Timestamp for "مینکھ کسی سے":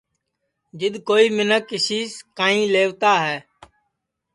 1.35-2.19